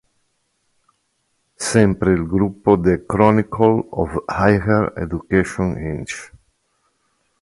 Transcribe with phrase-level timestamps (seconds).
[1.71, 6.33] Sempre il gruppo The Chronicle of Higher Education Inc.